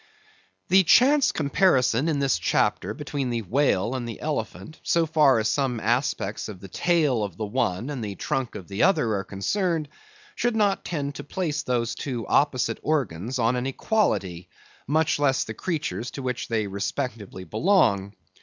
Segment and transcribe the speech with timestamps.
[0.69, 5.47] The chance comparison in this chapter, between the whale and the elephant, so far as
[5.47, 9.23] some aspects of the tail of the one and the trunk of the other are
[9.23, 9.89] concerned,
[10.33, 14.49] should not tend to place those two opposite organs on an equality,
[14.87, 18.15] much less the creatures to which they respectively belong.